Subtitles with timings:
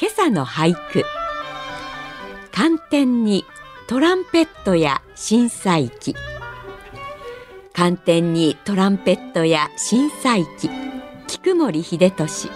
[0.00, 1.04] 今朝の俳句。
[2.52, 3.44] 寒天に
[3.88, 6.14] トランペットや震災機
[7.72, 10.70] 寒天にトランペットや震災機
[11.26, 12.48] 菊森秀俊。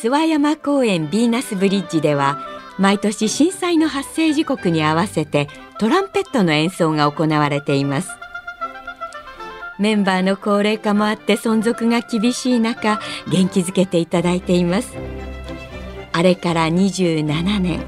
[0.00, 2.38] 諏訪山公園ヴィーナスブリッジでは
[2.78, 5.48] 毎年震災の発生時刻に合わせて
[5.80, 8.10] トランペットの演奏が行われています。
[9.80, 14.94] メンバーの高齢化もあって存続が厳しい中元気づけていただいています。
[16.20, 17.80] あれから27年。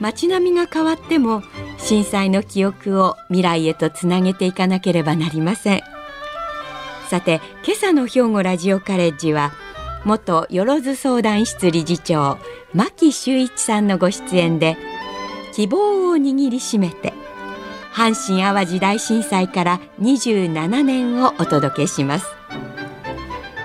[0.00, 1.42] 街並みが変わっても
[1.76, 5.82] 震災の記憶を未来へとつなげていかなければなりません。
[7.10, 9.52] さて今朝の兵庫ラジオカレッジは
[10.06, 12.38] 元よろず相談室理事長
[12.72, 14.78] 牧修一さんのご出演で
[15.52, 17.12] 希望を握りしめて
[17.92, 22.26] 阪神・淡路大震災から27年をお届けします。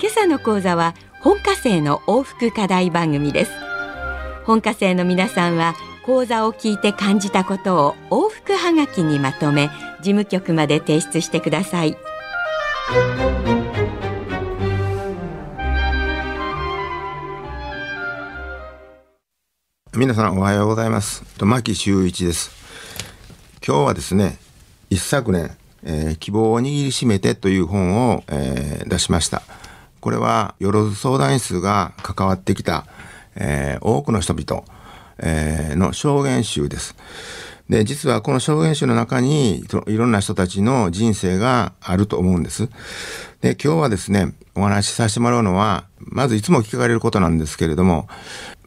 [0.02, 3.62] 今朝の講座は本科生の往復課題番組です。
[4.45, 5.73] 本科生の皆さんは
[6.05, 9.69] 講座を聞いて感じたことを往復はがきにまとめ
[10.02, 11.97] 事務局まで提出してください。
[19.95, 21.23] 皆さんおはようございます。
[21.39, 22.52] 牧修一です。
[23.66, 24.38] 今日はですね
[24.89, 29.44] 一昨年、えー、希望を握りしめてという本を、えー、出しました。
[30.02, 32.85] これはよろず相談室が関わってきた、
[33.36, 34.64] えー、多くの人々、
[35.20, 36.95] えー、の証言集です
[37.70, 42.68] で実はこの証言集の中にいろんな人たちの人生があると思うんです
[43.41, 48.07] で今日はですねお話しさせてもらうのはまずいつも聞かれることなんですけれども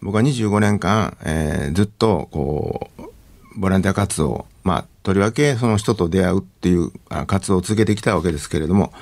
[0.02, 6.90] 僕は25年間、えー、ずっとこうボランティア活動まあとりわけその人と出会うっていう
[7.28, 8.92] 活動を続けてきたわけですけれども、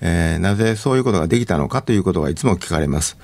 [0.00, 3.18] えー、なぜそういうことができたのかということがいつも聞かれます。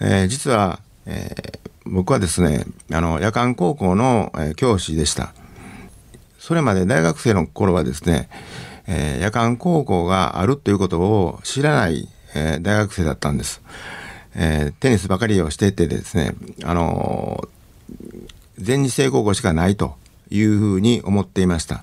[0.00, 0.80] えー、実は、
[1.10, 5.32] えー、僕はですねあの夜間高校の、え教師でした。
[6.38, 8.28] それまで大学生の頃はですね、
[8.86, 13.62] え夜間高校があるということを知らない、え大学生だったんです。
[14.34, 17.48] えテニスばかりをしていてですね、あの
[18.58, 19.96] 全日制高校しかないと
[20.30, 21.82] いうふうに思っていました。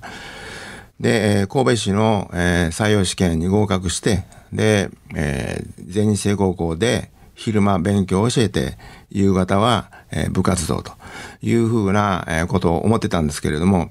[1.00, 8.76] で、え神戸市の、え採用試験に合格して、で、え、全日制高校で昼間勉強を教えて、
[9.10, 9.92] 夕方は、
[10.32, 10.92] 部活動と
[11.42, 13.90] いうふうな、ことを思ってたんですけれども、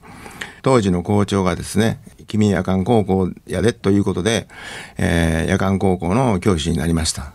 [0.61, 4.47] 当時の校長がですね、君夜間高校やでということで、
[4.97, 7.33] えー、夜間高校の教師になりました。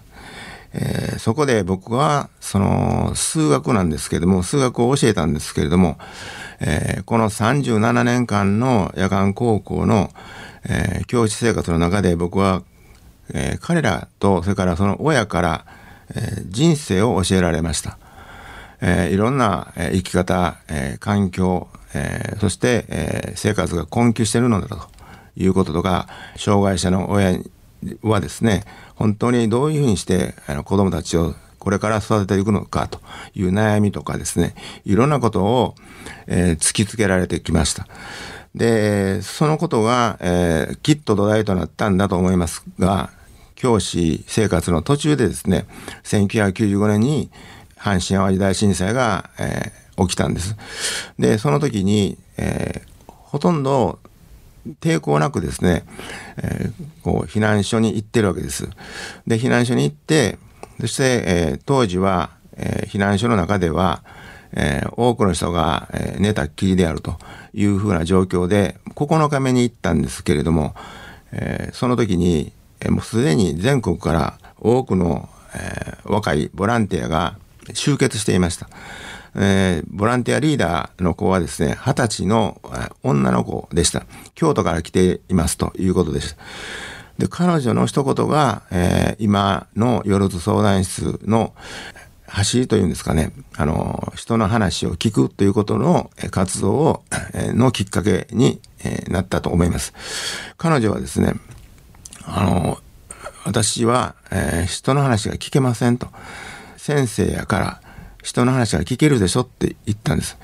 [0.72, 5.98] えー、そこで僕はその数学なんですけども数学を教えたんですけれども、
[6.60, 10.10] えー、この37年間の夜間高校の、
[10.68, 12.62] えー、教師生活の中で僕は、
[13.32, 15.66] え彼らとそれからその親から、
[16.14, 17.98] え人生を教えられました。
[18.82, 24.78] えいろんな、え生き方、え環境、えそして、え生活が困窮しているのだと
[25.36, 27.38] いうこととか障害者の親
[28.02, 33.00] はですね本当にどういうふうにしてあの子どもたちをこれから育てていくのかと
[33.34, 34.54] いう悩みとかですね
[34.84, 35.74] いろんなことを、
[36.26, 37.86] えー、突きつけられてきました。
[38.54, 43.10] でそのことが、えー、きっと土台となったんだと思いますが
[43.60, 45.66] 教師生活の途中でですね
[46.04, 47.30] 1995年に
[47.76, 50.56] 阪神・淡路大震災が、えー、起きたんです。
[51.18, 53.98] でその時に、えー、ほとんど
[54.80, 55.84] 抵抗なくですね、
[56.38, 56.72] えー、
[57.02, 58.66] こう避難所に行ってるわけです。
[59.26, 60.38] で避難所に行って
[60.80, 64.02] そして、えー、当時は、えー、避難所の中では、
[64.52, 67.18] えー、多くの人が、えー、寝たっきりであると
[67.52, 70.74] いうふうな状況で9日目に行ったんですけれども、
[71.32, 72.54] えー、その時に、
[72.88, 77.36] もうすでに全国から多くの、えー、若いボランティアが
[77.74, 78.68] 集結していました。
[79.36, 82.60] えー、ボランティアリーダーの子はですね、二十歳の
[83.02, 84.04] 女の子でした。
[84.34, 86.36] 京都から来ていますということでした。
[87.18, 91.52] で、彼女の一言が、えー、今のよろず相談室の
[92.26, 97.02] 走りというんですかね、あの、人の話を聞くということの活動を、
[97.34, 98.60] のきっかけに、
[99.08, 99.92] なったと思います。
[100.56, 101.34] 彼女はですね、
[102.24, 102.78] あの、
[103.44, 106.08] 私は、えー、人の話が聞けませんと。
[106.76, 107.80] 先生やから、
[108.22, 110.36] 人の話が聞けるでしょって言ったんです。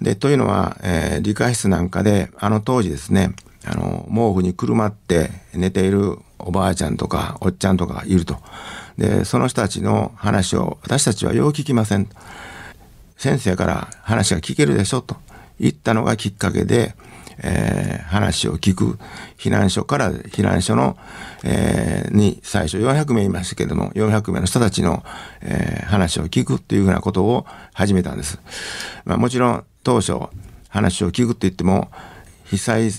[0.00, 3.34] で、というのは、えー、理科室なんかで、あの当時ですね、
[3.64, 8.38] あの、毛布にくるまって寝ているおばあちゃんとかおっちゃんとかがいると。
[8.96, 12.08] で、その人たちの話を私たちはよう聞きません。
[13.16, 15.16] 先生から話が聞けるでしょと
[15.58, 16.94] 言ったのがきっかけで、
[17.40, 18.98] えー、話を聞く
[19.36, 20.96] 避難所から避難所の、
[21.44, 25.04] えー、に最初400名いましたけれども400名の人たちの、
[25.40, 28.40] えー、話を聞くっていうふうなことを始めたんです。
[29.04, 30.14] まあ、もちろん当初
[30.68, 31.90] 話を聞くって言っても
[32.44, 32.90] 被災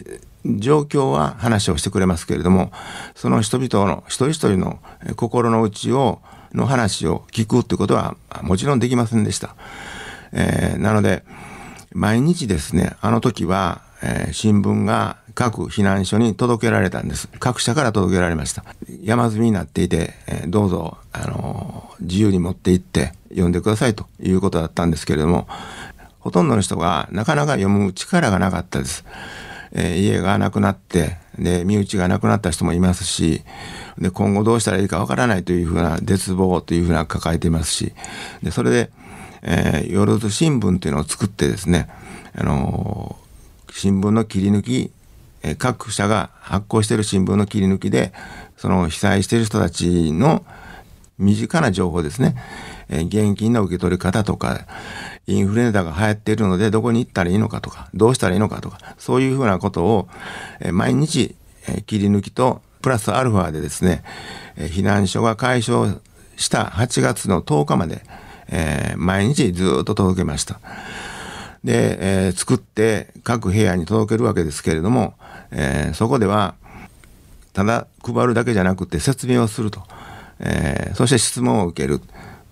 [0.46, 2.72] 状況は話をしてくれますけれども
[3.16, 4.80] その人々の一人一人の
[5.16, 6.22] 心の内を
[6.54, 9.56] の話を聞くということはもちろんできませんでした。
[10.32, 11.24] えー、なので
[11.92, 18.64] 毎日ですねあの時は、えー、新聞が各避難所に届けられたんです各社から届けられました
[19.02, 25.48] 山積みになっていて、えー、どうぞ、あの自由に持って行って読んでくださいということだったんですけれども
[26.20, 29.06] ほとんどの人がなかなか読む力がなかったです。
[29.72, 33.42] え、家がなくなってで身内がなくなった人もいますし
[33.98, 37.94] で今後どうしたらいいかわからないというふうな絶望というふうな抱えていますし
[38.44, 38.90] でそれで、
[39.42, 41.88] えー、夜新聞というのを作ってですね、
[42.36, 43.29] あのー、
[43.80, 44.92] 新聞の切り抜き、
[45.42, 48.12] え、各社が発行している新聞の切り抜きで
[48.58, 50.46] その被災している人たちの
[51.18, 52.36] 身近な情報ですね、
[52.90, 54.68] え、現金の受け取り方とか
[55.28, 60.10] インフルエンザが流行っているのでどこに行ったらいいのかとかどうしたらいいのかとかそういうふうなことを、
[60.60, 61.36] え、毎日、
[61.70, 64.04] え、切り抜きとプラスアルファでですね、
[64.58, 66.02] え、避難所が解消
[66.36, 68.02] した8月の10日まで、
[68.50, 70.60] えー、毎日ずっと届けました。
[71.64, 75.14] で、えー、作って各部屋に届けるわけですけれども、
[75.52, 76.56] えー、そこでは
[77.54, 79.82] ただ配るだけじゃなくて説明をすると、
[80.40, 82.02] えー、そして質問を受ける、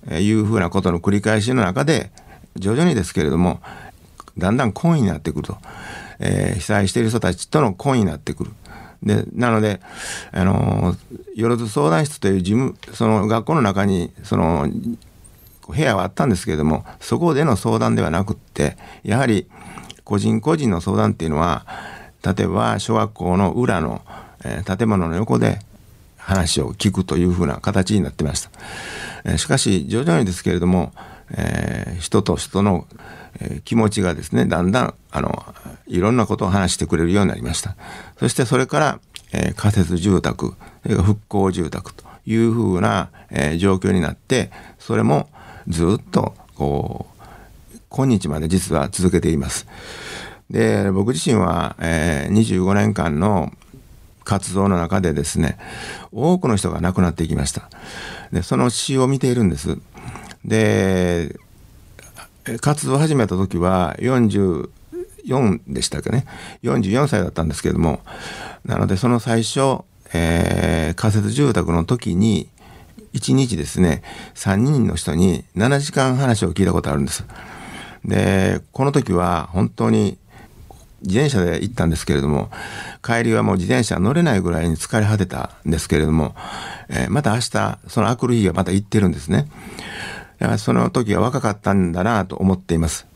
[0.09, 2.12] えいうふうなことの繰り返しの中で
[2.56, 3.62] 徐々にですけれども
[4.38, 5.57] だんだん懇意になってくると、
[6.19, 8.51] え被災している人たちとの懇意になってくる。
[9.04, 9.80] でなので、
[10.31, 10.95] あの
[11.36, 14.68] よろず相談室という事務その学校の中にその
[15.73, 19.47] 部屋はあったんですけれどもそこでの相談ではなくってやはり
[20.03, 21.65] 個人個人の相談っていうのは
[22.23, 24.01] 例えば小学校の裏の、
[24.43, 25.59] えー、建物の横で
[26.17, 28.49] 話を聞くというふうな形になってました。
[29.23, 30.91] えー、しかし徐々にですけれども、
[31.31, 32.85] えー、人と人の、
[33.39, 35.45] え気持ちがですねだんだんあの
[35.85, 37.75] いろんなことを話してくれるようになりました。
[38.17, 38.99] そしてそれから、
[39.31, 45.29] え仮設住宅それから復興住宅というふうな、え状況になってそれも
[45.67, 47.17] ずっとこう
[47.89, 49.67] 今日まで実は続けています。
[50.49, 53.51] で僕自身は、えー、25年間の
[54.23, 55.57] 活動の中でですね
[56.11, 57.69] 多くの人が亡くなっていきました。
[58.31, 59.77] でその詩を見ているんです。
[60.45, 61.35] で
[62.61, 66.25] 活動を始めた時は44でしたっけね
[66.63, 68.01] 44歳だったんですけれども。
[68.65, 72.49] なのでその最初、えー、仮設住宅の時に
[73.13, 74.04] 1日ですね
[74.36, 77.25] 3人の人に7時間話を聞いたことあるんです。
[78.06, 80.18] でこの時は本当に
[81.01, 82.50] 自転車で行ったんですけれども
[83.04, 86.36] 帰りはもう自転車乗れないぐらいに疲れ果てたんですけれども、
[86.89, 89.48] えー、また明日そのあくる日はまた行ってるんですね。
[90.59, 93.07] その時は若かったんだなと思っています。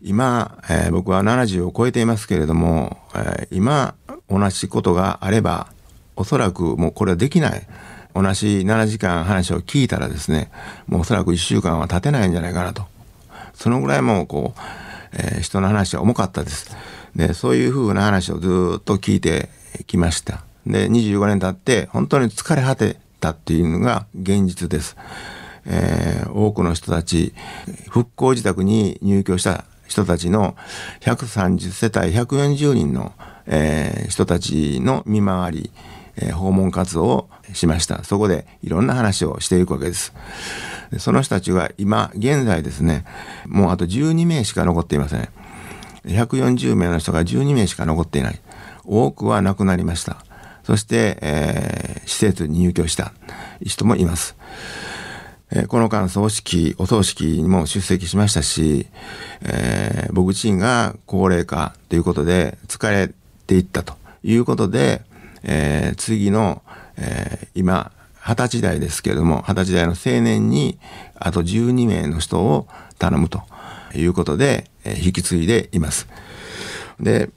[0.00, 3.94] 今、えー、僕は70を超えていますけれども、えー、今
[4.30, 5.68] 同じことがあれば
[6.16, 7.66] おそらくもうこれはできない。
[8.14, 10.50] 同じ7時間話を聞いたらですね
[10.86, 12.86] もうおそらく1週間は経てないんじゃないかなと。
[13.54, 14.60] そのぐらいもうこう、
[15.12, 16.76] えー、人の話は重かったです。
[17.16, 19.48] でそういうふうな話をずっと聞いて
[19.86, 20.44] きました。
[20.66, 24.96] で25年経って本当に疲れ果てたっていうのが現実です、
[25.66, 27.34] えー、多くの人たち
[27.88, 30.56] 復興自宅に入居した人たちの
[31.00, 33.12] 130世帯140人の、
[33.46, 35.70] えー、人たちの見回り
[36.20, 38.04] え、訪問活動をしました。
[38.04, 40.12] そこでいろんな話をしていくわけです。
[40.98, 43.04] その人たちは今現在ですね
[43.46, 45.28] もうあと12名しか残っていません。
[46.06, 48.40] 140名の人が12名しか残っていない。
[48.84, 50.24] 多くは亡くなりました。
[50.62, 53.12] そして、えー、施設に入居した。
[53.62, 54.36] 人もいます。
[55.50, 58.86] えこの間葬式お葬式にも出席しましたし、
[59.42, 63.10] えー、僕自身が高齢化ということで疲れ
[63.46, 65.02] ていったということで、
[65.42, 66.62] えー、次の、
[66.96, 70.78] えー、今二十歳代ですけれども二十歳代の青年に
[71.14, 72.68] あと12名の人を
[72.98, 73.42] 頼むと
[73.94, 76.08] いうことで、えー、引き継いでいます。
[77.00, 77.30] で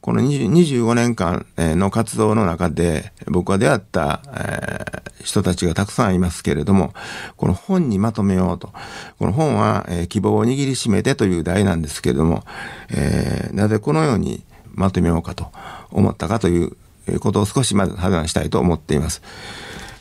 [0.00, 6.94] この25年間の活動の中で僕は出会った、えー、人たちがたくさんいますけれども
[7.36, 8.72] この本にまとめようと
[9.18, 12.44] この本は、えー、希望を握りしめてという題なんですけれども、
[12.90, 15.50] えー、なぜこのようにまとめようかと
[15.90, 16.76] 思ったかという
[17.20, 19.22] ことを少しまず話したいと思っています。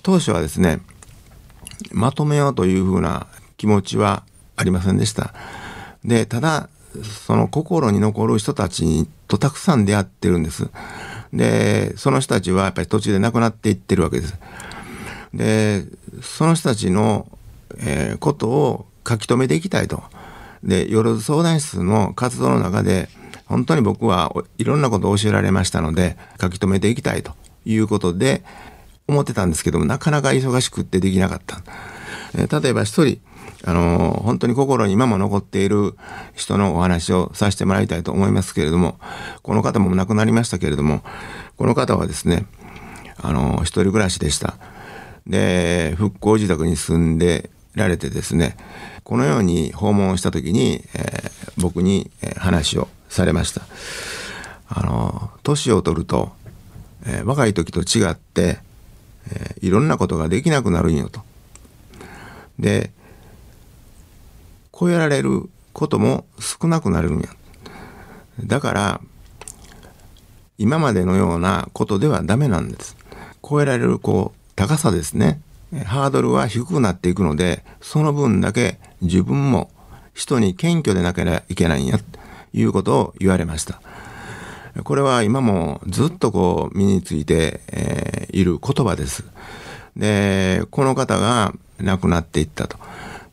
[0.04, 0.80] 当初はですね
[1.92, 3.28] まとめようというふうな
[3.58, 4.24] 気持ちは
[4.56, 5.34] ありませんでした。
[6.04, 6.70] でただ
[7.04, 10.70] その心に残る人たちとたくさん出会ってるんです。
[11.34, 14.38] でその人たちはやっぱり途中で亡くなっていってるわけです。
[15.34, 15.84] で
[16.22, 17.28] その人たちの、
[17.78, 20.04] えー、ことを書き留めていきたいと。
[20.64, 23.10] で夜相談室の活動の中で
[23.50, 27.34] 本当に僕はいろんなことを教えられましたので書き留めていきたいと
[27.66, 28.44] いうことで
[29.08, 31.62] 思ってたんですけどもなかなか忙しくってできなかった。
[32.36, 33.20] えー、例えば一人
[33.66, 35.96] あの本当に心に今も残っている
[36.34, 39.00] 人のお話をさせてもらいたいと思いますけれども
[39.42, 41.02] この方も亡くなりましたけれども
[41.58, 42.46] この方はですね
[43.18, 44.56] あの一人暮らしでした
[45.28, 48.56] で復興自宅に住んでられてですね
[49.04, 53.62] このように訪問した時に、えー、僕に話をされました
[54.70, 56.32] あの年を取ると、
[57.06, 58.60] えー、若い時と違って、
[59.32, 61.22] えー、いろんなことができなくなるんよと
[62.58, 62.92] で
[64.80, 67.30] 超えられることも少なくなるんや。
[68.46, 69.02] だから、
[70.58, 72.96] 今までのようなことではダメなんです。
[73.44, 75.42] 超えられるこう高さですね。
[75.86, 79.70] ハードルは低くなっていくので、その分だけ自分も
[80.14, 82.00] 人に謙虚でなければいけないんや、
[82.54, 83.82] いうことを言われました。
[84.84, 89.26] これは今もずっとこう身について、えー、いる言葉です。
[89.96, 92.78] で、この方が亡くなっていったと。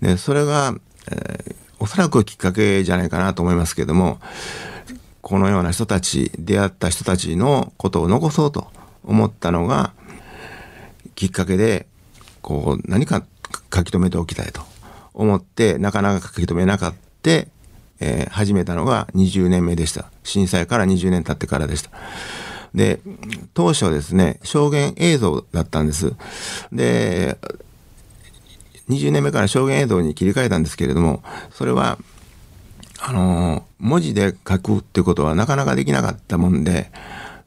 [0.01, 0.75] で、それが
[1.11, 4.19] えー、おそらくきっかけじゃないかなと思いますけども
[5.23, 8.69] このような人たち出会った人たちのことを残そうと
[9.05, 9.93] 思ったのが
[11.15, 11.87] きっかけで
[12.43, 13.25] こう何か
[13.75, 14.63] 書き留めておきたいと
[15.15, 17.31] 思ってなかなか書き留めなかった、
[18.01, 20.07] えー、始めたのが20年目でした。
[20.23, 21.91] 震災から20年経ってからでした。
[22.75, 23.01] で
[23.55, 26.15] 当初ですね証言映像だったんです。
[26.73, 27.39] で
[28.89, 31.99] 20年目から証言映像に切り替えたんですけれどもそれは
[33.01, 36.91] あの文字で書くってことはなかなかできなかったもんで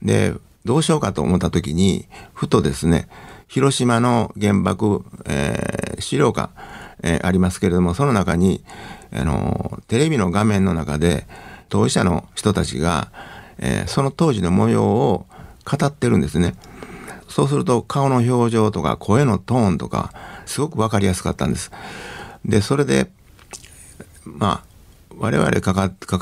[0.01, 0.33] で
[0.65, 3.07] どうしようかと思った時にふとですね
[3.49, 6.51] 広島の原爆、えー、資料館、
[7.03, 8.63] えー、ありますけれどもその中に
[9.11, 11.25] あのテレビの画面の中で
[11.69, 13.11] 当事者の人たちが、
[13.59, 15.25] えー、その当時の模様を
[15.65, 16.55] 語ってるんですね。
[17.27, 20.11] そうすると顔の表情とか声のトーンとか
[20.47, 21.71] すごく分かりやすかったんです。
[22.43, 23.09] でそれで
[24.25, 24.69] まあ
[25.19, 25.75] 我々関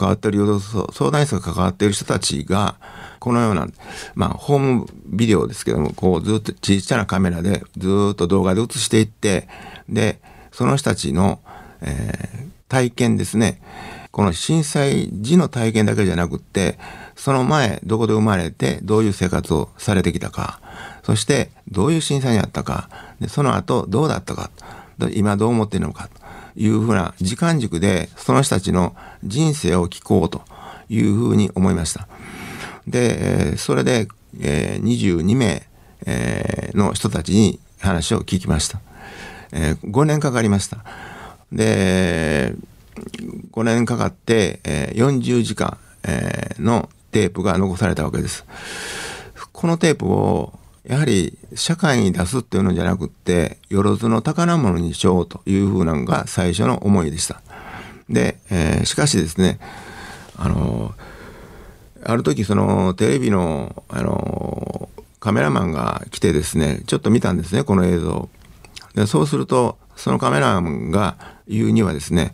[0.07, 2.75] わってる相談室が関わっている人たちが
[3.19, 3.67] このような、
[4.15, 9.47] まあ、ホームビデオですけどもこうずっと小さなカメラでずっと動画で映していって
[9.87, 10.19] で
[10.57, 11.39] その人たちの、
[11.81, 13.61] えー、体験ですね。
[14.11, 16.79] この震災時の体験だけじゃなくって
[17.15, 20.59] その前どこで生まれてどういう生活をされてきたか。
[21.03, 22.89] そしてどういう震災にあったか。
[23.21, 24.49] でその後どうだったか。
[25.13, 26.09] 今どう思っているのか。
[26.55, 30.41] というふうな時間軸でその人たちの人生を聞こうと。
[30.89, 32.07] いうふうに思いました。
[32.87, 34.07] でそれで、
[34.39, 35.67] え22名、
[36.73, 38.79] の人たちに話を聞きました。
[39.51, 40.83] え5年かかりました。
[41.51, 42.55] で
[43.51, 48.45] 5年かかって、え40時間、えのテープが残されたわけです。
[49.51, 50.53] このテープを
[50.87, 57.41] やはり社会に出すっていうのじゃなくってよろずの宝物にしようというふうなのが最初の思いでした。
[58.09, 59.59] で、えー、しかしですね
[60.37, 60.93] あの
[62.03, 64.89] ある時そのテレビのあの
[65.19, 68.29] カメラマンが来てですねちょっと見たんですねこの映像。
[68.97, 71.15] でそうするとそのカメラマンが
[71.47, 72.33] 言うにはですね、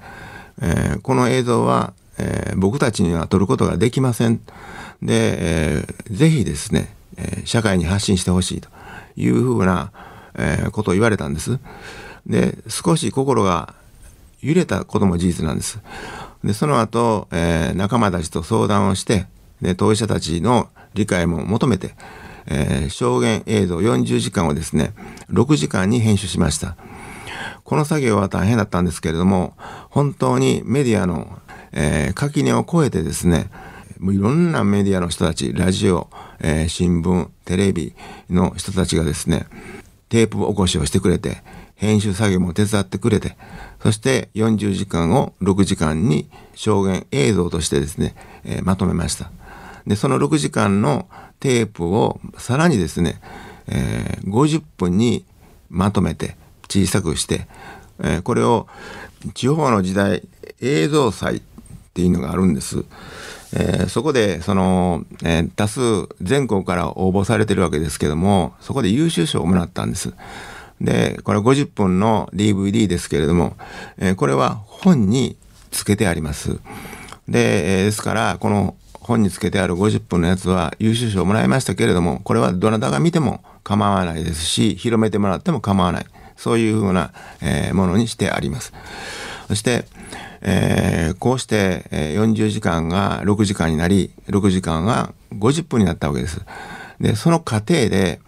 [0.60, 4.42] えー、この映像は、えー、僕たちには撮ることができません。
[5.02, 8.70] で、えー、ぜひですねえー、社会に発信してほしいと
[9.16, 9.92] いうふうな、
[10.36, 11.60] えー、ことを言われたんです。
[12.26, 13.74] で少し心が
[14.42, 15.80] 揺れたことも事実なんです。
[16.44, 19.26] でその後、えー、仲間たちと相談をして
[19.62, 21.96] で当事者たちの理解も求めて、
[22.48, 24.94] えー、証言映像40時間をですね
[25.30, 26.76] 6時間に編集しました。
[27.64, 29.56] この作業は大変だったんですけれども
[29.90, 31.40] 本当にメディアの、
[31.72, 33.50] えー、垣根を越えてですね
[34.00, 36.10] もういろんなメディアの人たちラジオ、
[36.42, 37.96] えー、新聞テレビ
[38.30, 39.46] の人たちがですね
[40.10, 41.38] テープ起こしをしてくれて
[41.76, 43.38] 編集作業も手伝ってくれて
[43.82, 49.32] そして40時間を6時間に証言映像としてですね、えー、まとめました。
[49.88, 51.08] で、その6時間の
[51.40, 53.20] テープをさらにですね、
[53.68, 55.26] えー、50分に
[55.70, 56.36] まとめて
[56.70, 57.48] 小さくして、
[58.00, 58.68] えー、これを
[59.34, 60.24] 地方の時代
[60.62, 61.42] 映像祭っ
[61.94, 62.86] ていうのがあるんです。
[63.56, 70.14] えー、そこでその、えー、多数全国から応募されてるわけですけどもそこで優秀賞をもらったんです。
[70.82, 73.56] でこれ50分の DVD ですけれども、
[73.98, 75.38] えー、これは本に
[75.70, 76.60] つけてあります。
[77.28, 86.06] で、えー、ですからこの本につけてある50分のやつは優秀賞をもらいましたけれどもこれはどなたが見ても構わないですし広めてもらっても構わない
[86.36, 88.74] そういうふうな、えー、ものにしてあります。
[89.48, 89.86] そして、
[90.42, 96.42] えー、こうして、40時間が6時間になり6時間が50分になったわけです。
[97.00, 98.20] でその過程で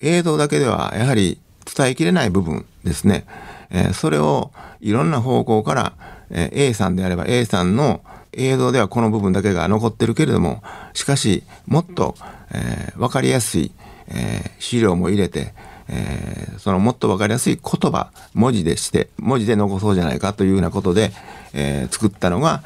[0.00, 3.26] 映像だけではやはり伝えきれない部分ですね、
[3.70, 5.92] えー、それをいろんな方向から、
[6.30, 8.02] え、A さんであれば A さんの
[8.36, 10.62] 映像ではこの部分だけが残ってるけれども
[10.92, 12.14] しかしもっと、
[12.52, 13.72] えー、分かりやすい、
[14.08, 15.54] えー、資料も入れて、
[15.88, 21.12] えー、そのもっと分かりやすい言葉文字でして文字で残そうじゃないかというようなことで、
[21.52, 22.62] えー、作ったのが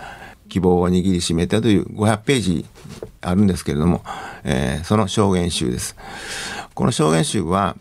[0.49, 2.67] 希望を握りしめてという500ページ
[3.21, 4.03] あるんですけれども、
[4.45, 5.97] えー、その証言集です。
[6.75, 7.77] この証言集は、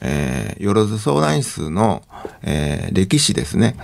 [0.00, 2.02] えー、よろず相談室の、
[2.42, 3.76] えー、歴史ですね、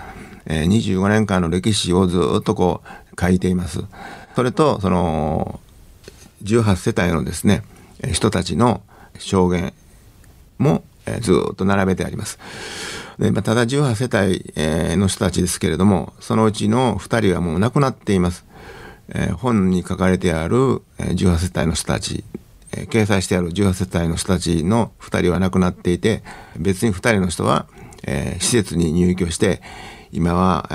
[0.46, 3.84] えー、25年間の歴史をずっとこう書いています。
[4.34, 5.60] それとその
[6.44, 7.62] 18世帯のですね
[8.12, 8.80] 人たちの
[9.18, 9.74] 証言
[10.58, 12.38] も、え、ずっと並べてあります。
[13.18, 18.46] でまあ、ただ18世帯、の人たちですけれどもそのうちの2人はもう亡くなっています。
[19.12, 22.24] え、本に書かれてある、え、18世帯の人たち、
[22.72, 26.22] え、掲載してある18世帯の人たちの2人は亡くなっていて
[26.56, 27.66] 別に2人の人は、
[28.06, 29.60] え、施設に入居して
[30.12, 30.74] 今は、え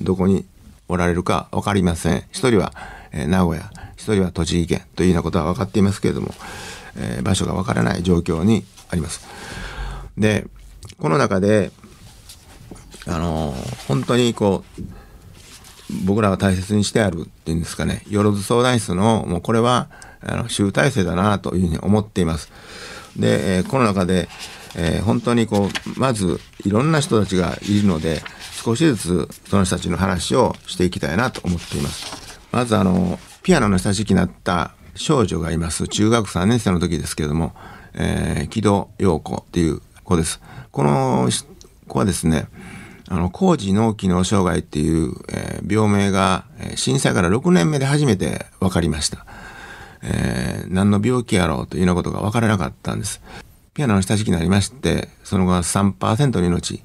[0.00, 0.46] ー、どこに
[0.88, 2.72] おられるか分かりません1人は、
[3.12, 6.34] え、名古屋1人は栃木県というようなことは分かっていますけれども、
[6.96, 9.26] え、場所が分からない状況にあります。
[10.18, 10.46] で
[10.98, 11.72] この中で
[13.06, 13.54] あの
[13.88, 14.82] 本当にこう
[16.04, 19.88] 僕らが大切にしてあるっていうんですかねよろず相談室のもうこれは
[20.20, 22.50] あの集大成だなというふうに思っています。
[23.16, 24.28] で、えー、この中で、
[24.74, 28.22] えー、本当にこうまずいろんな人たちがいるので
[28.64, 32.40] 少しずつその人たちの話をしていきたいなと思っています。
[32.50, 37.52] まずあのピアノの親しきになった少女がいます中学3年生の時ですけれども、
[37.92, 40.40] えー、木戸陽子っていう子です。
[40.72, 41.28] この
[41.88, 42.48] 子はですね
[43.08, 49.26] あの高次脳機能障害っていう、えー、病名が震災から6年目で初めて分かりました。
[50.02, 53.20] えー、何の病気やろうというようなことが分からなかったんです。
[53.74, 56.82] ピアノの親しきになりまして、その後は3%の命、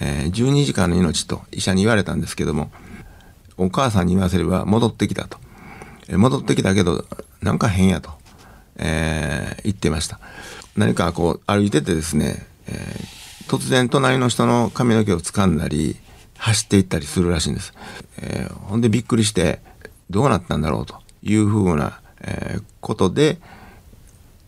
[0.00, 2.70] え、12時間の命と医者に言われたんですけども、
[3.56, 5.38] お母さんに言わせれば戻ってきたと。
[6.08, 7.04] え、戻ってきたけど、
[7.42, 8.10] なんか変やと、
[8.76, 10.18] えー、言ってました。
[10.76, 15.96] 何かこう歩いててですね、えー、突然隣の人の髪の毛を掴んだり、
[16.38, 17.74] 走っていったりするらしいんです。
[18.18, 19.60] えー、ほんでびっくりして、
[20.08, 23.38] どうなったんだろうというふうなえー、ことで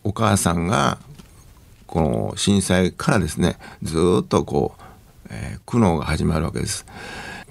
[0.05, 0.99] お母さんが
[1.87, 4.83] この震災からですねずっとこう、
[5.33, 6.87] え、苦悩が始まるわけです。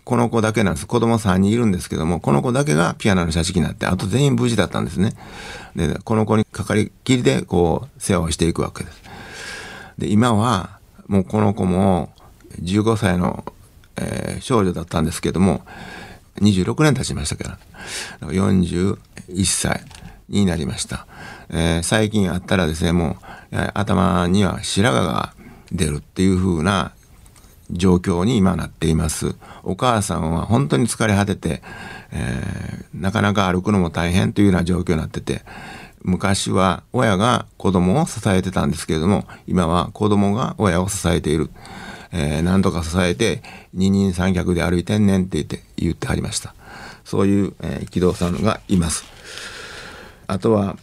[0.04, 5.14] この子だけなんです子供3人いるんですけどもこの子だけがピアノの写真になってあと全員無事だったんですね。
[5.76, 9.02] でこの子にかかりきりでこう世話をしていくわけです。
[9.98, 12.10] で今はもうこの子も
[12.62, 13.46] 15歳の、
[13.98, 15.62] えー、少女だったんですけども
[16.38, 17.58] 26年経ちましたか
[18.22, 18.98] ら41
[19.46, 19.84] 歳
[20.30, 21.06] になりました。
[21.50, 23.18] えー、最近あったらですね、も
[23.52, 25.34] う頭には白髪が
[25.72, 26.94] 出るっていう風な
[27.72, 29.36] 状況に今なっています。
[29.64, 31.62] お母さんは本当に疲れ果てて、
[32.12, 35.44] えー、なかなか歩くのも大変というような状況になってて、
[36.04, 41.50] 昔は親が子供を支えてたんですけれども、今は子供が親を支えている。
[42.14, 43.42] えー、何とか支えて
[43.74, 46.54] 二人三脚で歩いてんねんって言って言ってはりました。
[47.06, 49.06] そういう、えー、木戸さんがいます。
[50.28, 50.78] あとは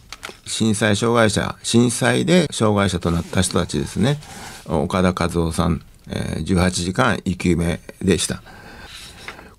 [0.46, 4.18] 震災障害者震災で障害者となった人たちですね
[4.66, 8.42] 岡田和夫さん、え、18時間生き埋めでした。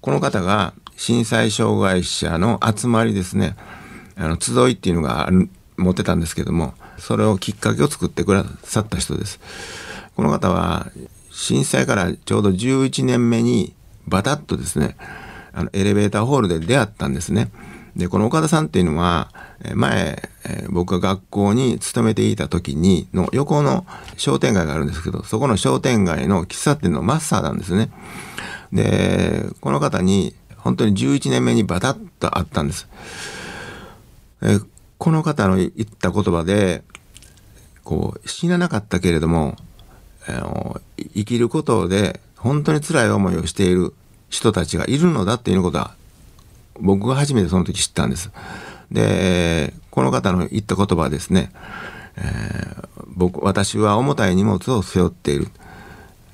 [0.02, 3.56] この方が震災障害者の集まりですね。
[4.16, 5.30] あの集いっていうのが
[5.78, 9.40] 持ってたんですけどもそれをきっかけを作ってくださった人です。
[10.16, 10.92] この方は
[11.32, 13.74] 震災からちょうど11年目に
[14.08, 14.98] バタッとですね
[15.54, 17.50] あのエレベーターホールで出会ったんですね。
[18.00, 19.30] でこの岡田さんっていうのは
[19.76, 20.30] 前
[20.70, 23.86] 僕が学校に勤めていた時にの横の
[24.16, 27.92] 商店街があるんですけどそこの商店街の喫茶店のマスターなんですね。
[28.72, 32.88] でこの方に本当に11年目にバタッとあったんです。
[34.42, 34.60] え
[34.98, 36.84] この方の言った言葉で
[37.84, 39.58] こう死ななかったけれども、
[40.28, 40.82] あの
[41.16, 43.94] 生きることで本当に辛い思いをしている
[44.30, 45.96] 人たちがいるのだっていうことは
[46.80, 48.32] 僕が初めてその時知ったんです。
[48.92, 51.52] でこの方の言った言葉はですね、
[52.18, 55.48] えー、僕私は重たい荷物を背負っている、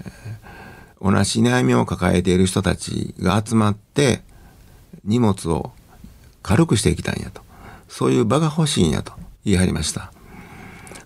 [0.04, 4.22] えー、同じ悩みを抱えている人たちが集まって
[5.04, 5.72] 荷物を
[6.44, 7.44] 軽くしていきたいんやと。
[7.88, 9.14] そういう場が欲しいんやと
[9.46, 10.12] 言い張りました。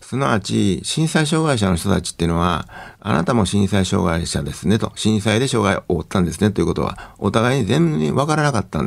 [0.10, 2.68] すなわち震災障害者の人たちっていうのは
[3.00, 8.82] あなたも震災障害者ですねと震災で障害を負ったんですねということはお互いに全然わからなかった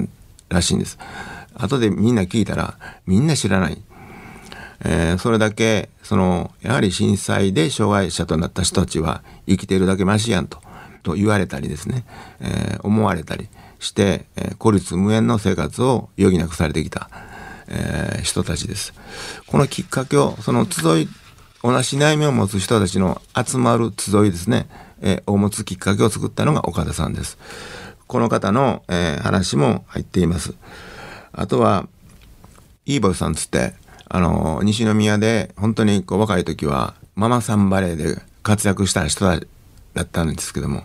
[0.53, 0.99] らしいんです
[1.55, 3.83] 後でみんな聞いたらみんな知らない、
[4.85, 10.59] えー、それだけそのやはり震災で障害者となった人たちは生きているだけマシやんと
[11.03, 12.05] と言われたりですね、
[12.41, 17.11] えー、思われたりして、えー、孤立無縁の生活を余儀なくされてきた、
[17.69, 18.95] えー、人たちです。
[19.47, 21.09] このきっかけをその集い
[21.63, 24.67] 同じ悩みを持つ人たちの集まる集いですね、
[25.01, 27.39] えー、を持つきっかけを作ったのが岡田さんです。
[28.13, 30.53] この方の、えー、話も入っています。
[31.33, 31.89] あとは、
[32.85, 33.73] イーボイさんつって、
[34.07, 39.41] あの、西宮で本当にこう若い時はママさんバレーで活躍した人だ
[40.03, 40.85] ったんですけども、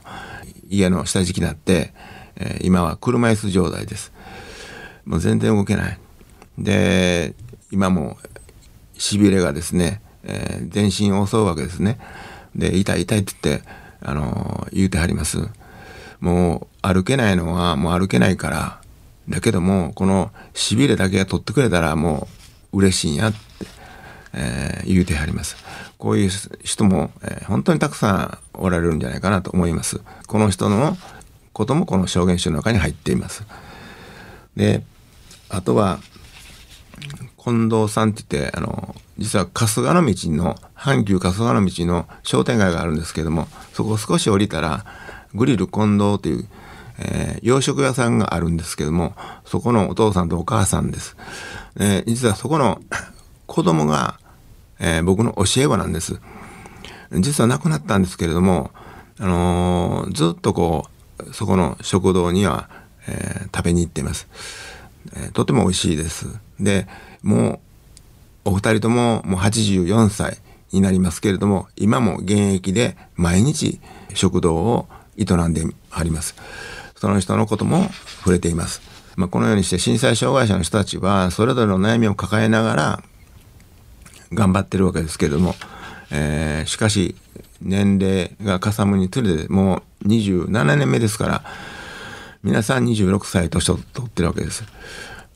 [0.70, 1.94] 家の下敷きになって、
[2.38, 4.13] えー、今は車椅子状態です。
[5.04, 6.00] もう全然動けない。
[6.58, 7.36] で、
[7.72, 8.16] 今も
[8.94, 12.00] 痺れがですね、えー、全身を襲うわけですね。
[12.56, 13.68] で、痛い痛いって言って、
[14.00, 15.50] あのー、言うてはります。
[16.20, 18.82] もう歩けないのはもう歩けないから、
[19.30, 22.28] だけども、このしびれだけが取ってくれたらも
[22.72, 23.38] う嬉しいんやって、
[24.34, 25.58] えー、言うてはります。
[25.98, 26.30] こういう
[26.64, 30.02] 人も、えー、本当にたくさんおられるんじゃないかなと思います。
[30.28, 30.98] この人の
[31.54, 33.46] こともこの証言集の中に入っています。
[34.56, 34.84] で、
[35.50, 36.00] あとは、
[37.44, 44.86] 近藤さんって言って、あの、実は春日の道の、阪急春日の道の商店街があるんですけども、そこを少し降りたら、
[45.34, 46.48] グリル近藤という、
[47.00, 51.16] えー、洋食屋さんがあるんですけども、そこのお父さんとお母さんです。
[51.80, 52.80] えー、実はそこの
[53.46, 54.20] 子供が、
[54.80, 56.20] えー、僕の教え子なんです。
[57.12, 58.72] 実は亡くなったんですけれども、
[59.20, 60.88] あのー、ずっとこ
[61.20, 62.70] う、そこの食堂には、
[63.08, 64.28] えー、食べに行ってます、
[65.16, 65.32] えー。
[65.32, 66.28] とても美味しいです。
[66.60, 66.88] で、
[67.24, 67.62] も
[68.46, 70.38] う、お二人とももう84歳
[70.72, 73.80] になりますけれども、今も現役で毎日
[74.13, 74.88] 食堂を
[75.18, 76.36] 営んであります。
[76.96, 78.82] その人のことも触れています。
[79.16, 83.04] まあ、このようにして震災障害者の人たちはそれぞれの悩みを抱えながら
[84.32, 85.56] 頑張ってるわけですけれども、
[86.12, 87.16] えー、しかし
[87.62, 91.44] 年齢がかさむにつれてもう27年目ですから
[92.44, 94.64] 皆さん26歳年を取ってるわけです。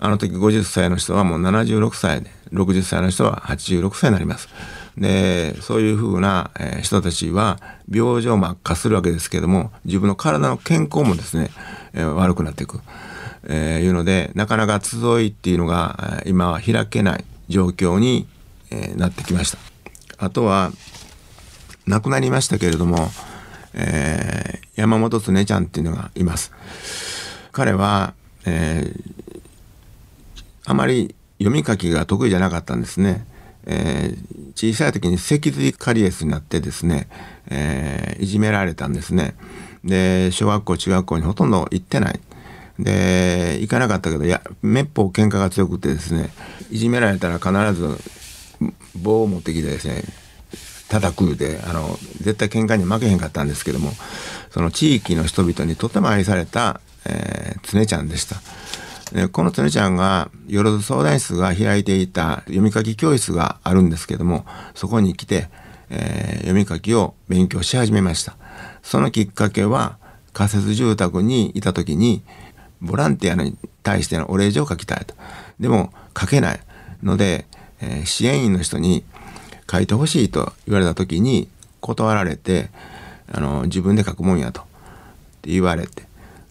[0.02, 4.50] あの時50歳の人はもう76歳で60歳の人は86歳になります。
[4.98, 7.60] でそういうふうな、人たちは
[7.90, 11.52] 病状も悪化するわけですけども自分の体の健康もですね、
[11.94, 12.82] 悪くなっていく、
[13.48, 18.28] えー、いうのでなかなか集いっていうのが今は開けない状況に、
[18.96, 19.58] なってきました。
[20.18, 20.72] あとは
[21.86, 23.10] 亡くなりましたけれども、
[23.74, 26.52] えー、山本恒ちゃんっていうのがいます。
[27.52, 28.14] 彼は、
[28.46, 29.22] えー、
[30.66, 33.26] あまり読み書きが得意じゃなかったんですね
[33.66, 37.08] えー、小さい時に脊髄カリエスになってですね、
[37.50, 39.36] えー、いじめられたんですね。
[39.84, 42.20] で、小学校、中学校にほとんど行ってない。
[42.80, 46.32] で、行かなかったけど、いや、めっぽう喧嘩が強くてですね、
[46.72, 47.98] いじめられたら必ず
[48.96, 50.04] 棒を持ってきてですね、
[50.90, 53.92] 叩くで、あの、絶対喧嘩に負けへんかったんですけども、
[54.50, 58.42] その地域の人々にとても愛された、えー、常ちゃんでした。
[59.32, 65.50] このつねちゃんが、よろず相談室が開いていた読み書き教室があるんですけども、そこに来て、
[65.90, 68.38] えー、読み書きを勉強し始めました。
[68.82, 69.98] そのきっかけは、
[70.32, 72.24] 仮設住宅にいた時に、
[72.80, 75.14] ボランティアに対してのお礼状を書きたいと。
[75.60, 76.60] でも、書けない
[77.04, 77.46] ので、
[77.82, 79.04] えー、支援員の人に
[79.70, 81.50] 書いてほしいと言われた時に、
[81.82, 82.70] 断られて、
[83.30, 84.62] あの、自分で書くもんやと。
[84.62, 84.64] っ
[85.42, 86.04] て言われて、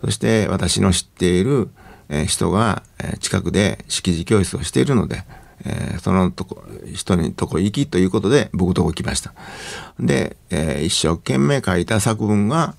[0.03, 1.71] そして私の知っている
[2.11, 2.83] え人が、
[3.21, 5.23] 近くで識字教室をしているので、
[5.65, 6.63] えそのとこ
[6.95, 9.33] 人にとこ行きということで僕とこ来ました。
[9.99, 12.75] で、え一生懸命書いた作文が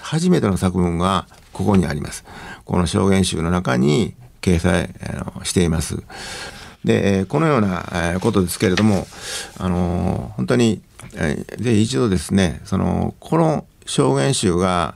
[0.00, 2.24] 初めての作文がここにあります。
[2.64, 4.90] この証言集の中に掲載、
[5.42, 6.02] しています。
[6.84, 9.06] で、このようなことですけれども、
[9.58, 10.80] あの本当に、
[11.14, 14.94] えぜひ一度ですね、その、この証言集が、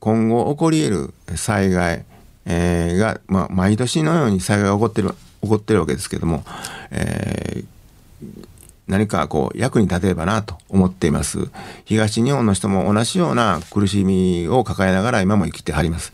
[0.00, 2.04] 今後起こり得る災害、
[2.44, 5.10] えーが、まあ、毎年のように災害が起こってる
[5.42, 6.44] 起こってるわけですけども、
[6.90, 7.66] えー
[8.88, 11.50] 何かこう役に立てればなと思っています。
[11.84, 16.12] 東日本の人も同じような苦しみを抱えながら今も生きてはります。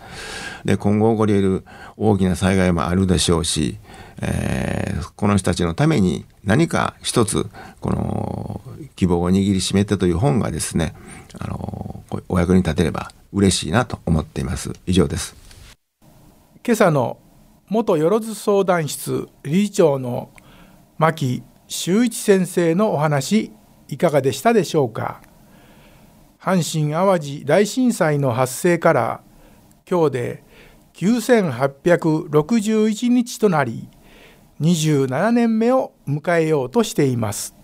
[0.65, 1.65] で今後起こり得る
[1.97, 3.79] 大きな災害もあるでしょうし、
[4.21, 7.49] えーこの人たちのために何か一つ
[7.81, 8.61] この
[8.97, 10.95] 希望を握りしめてという本がですね
[11.39, 14.73] あのお役に立てれば嬉しいなと思っています。
[14.87, 15.48] 以上です。
[16.65, 17.19] 今朝の
[17.69, 20.31] 元よろず相談室理事長の
[20.99, 23.53] 牧修一先生のお話
[23.89, 25.23] いかがでしたでしょうか？
[26.41, 29.21] 阪神・淡路大震災の発生から
[29.89, 30.45] 今日で
[30.95, 33.89] 9861日となり
[34.61, 37.55] 27年目を迎えようとしています。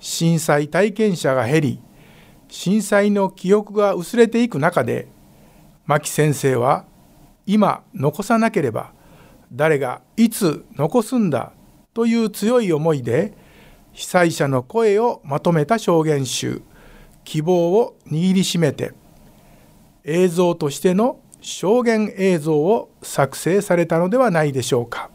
[0.00, 1.80] 震災体験者が減り
[2.48, 5.08] 震災の記憶が薄れていく中で
[5.84, 6.86] 牧先生は
[7.46, 8.92] 今残さなければ
[9.52, 11.52] 誰がいつ残すんだ
[11.94, 13.32] という強い思いで
[13.92, 16.62] 被災者の声をまとめた証言集
[17.24, 18.92] 「希望」を握りしめて
[20.04, 25.10] 映像としての証言映像を作成されたのではないでしょうか。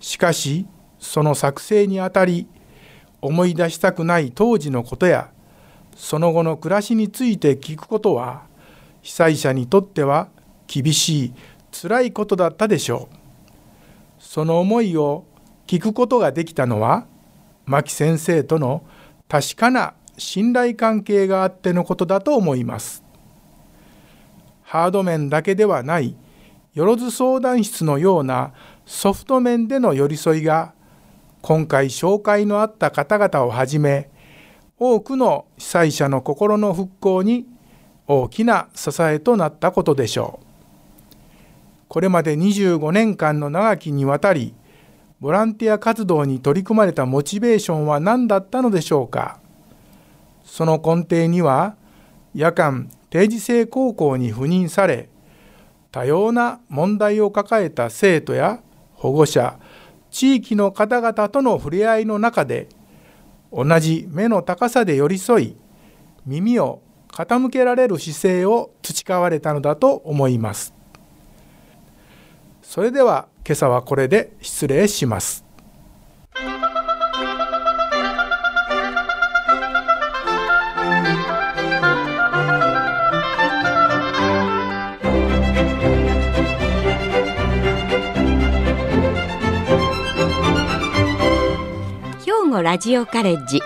[0.00, 0.66] しかし
[0.98, 2.48] その作成にあたり
[3.22, 5.30] 思い出したくない当時のことや
[5.96, 8.42] その後の暮らしについて聞くことは
[9.02, 10.28] 被災者にとっては
[10.66, 11.32] 厳しい
[11.72, 13.16] 辛いことだったでしょう
[14.18, 15.24] その思いを
[15.66, 17.06] 聞くことができたのは
[17.64, 18.84] 牧先生との
[19.28, 23.04] 確かな信頼関係があってのことだと思います
[24.62, 26.16] ハード面だけではない
[26.74, 28.52] よろず相談室のような
[28.84, 30.74] ソフト面での寄り添いが
[31.42, 34.10] 今回紹介のあった方々をはじめ
[34.78, 37.46] 多くの被災者の心の復興に
[38.06, 40.45] 大きな支えとなったことでしょう。
[41.88, 44.54] これまで25年間の長きにわたり
[45.20, 49.40] ボランティア活動に取り組まれたモチベーションは何だったのでしょうか。
[50.44, 51.76] その根底には
[52.34, 55.08] 夜間定時制高校に赴任され
[55.90, 58.60] 多様な問題を抱えた生徒や
[58.94, 59.58] 保護者
[60.10, 62.68] 地域の方々との触れ合いの中で
[63.52, 65.56] 同じ目の高さで寄り添い
[66.26, 70.75] 耳を傾けられる姿勢を培われたのだと思います。
[72.68, 75.44] それでは今朝はこれで失礼します。
[92.24, 93.58] 兵庫ラジオカレッジ。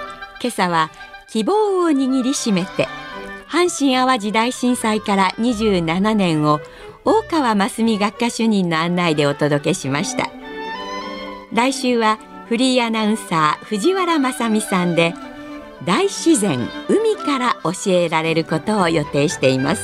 [0.43, 0.91] 今朝は
[1.27, 2.87] 希望を握りしめて
[3.49, 6.61] 阪神・淡路大震災から27年を
[7.05, 10.31] 大川真澄学科主任の案内でお届けしました。
[11.53, 15.15] 来週はフリーアナウンサー藤原正美さんで
[15.85, 16.59] 大自然
[16.89, 19.83] 海から教えられることを予定しています。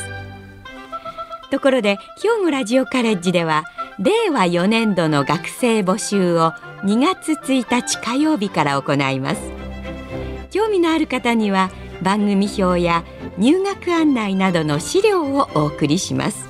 [1.50, 3.64] ところで兵庫ラジオカレッジでは
[3.98, 6.52] 令和4年度の学生募集を
[6.84, 9.40] 2月1日火曜日から行います。
[10.50, 11.70] 興味のある方には
[12.02, 13.04] 番組表や
[13.38, 16.45] 入学案内などの資料をお送りします。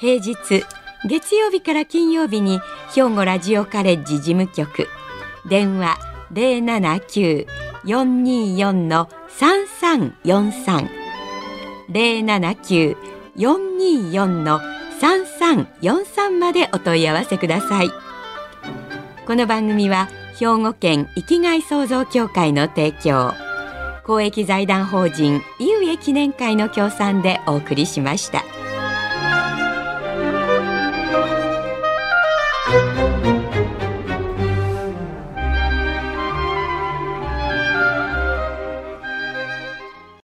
[0.00, 0.64] 平日
[1.04, 2.58] 月曜日から金曜日に
[2.94, 4.88] 兵庫ラジオカレッジ事務局。
[5.46, 5.98] 電話
[6.32, 10.88] 079-424の3343
[13.36, 14.60] 079-424の
[15.02, 17.90] 3343までお問い合わせください。
[19.26, 20.08] この番組は
[20.38, 23.34] 兵庫県生きがい創造協会の提供。
[24.06, 28.42] 公益財団法人井上記念会の協賛でお送りしました。
[32.70, 33.39] Thank you.